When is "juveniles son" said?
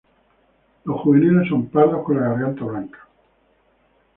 1.01-1.67